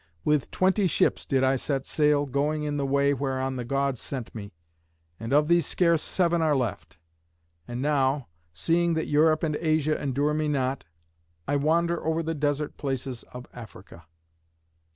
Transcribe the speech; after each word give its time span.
With 0.25 0.49
twenty 0.49 0.87
ships 0.87 1.27
did 1.27 1.43
I 1.43 1.57
set 1.57 1.85
sail, 1.85 2.25
going 2.25 2.63
in 2.63 2.77
the 2.77 2.87
way 2.87 3.13
whereon 3.13 3.55
the 3.55 3.63
Gods 3.63 4.01
sent 4.01 4.33
me. 4.33 4.55
And 5.19 5.31
of 5.31 5.47
these 5.47 5.67
scarce 5.67 6.01
seven 6.01 6.41
are 6.41 6.55
left. 6.57 6.97
And 7.67 7.83
now, 7.83 8.27
seeing 8.51 8.95
that 8.95 9.05
Europe 9.05 9.43
and 9.43 9.55
Asia 9.57 10.01
endure 10.01 10.33
me 10.33 10.47
not, 10.47 10.85
I 11.47 11.55
wander 11.57 12.03
over 12.03 12.23
the 12.23 12.33
desert 12.33 12.77
places 12.77 13.21
of 13.31 13.45
Africa." 13.53 14.07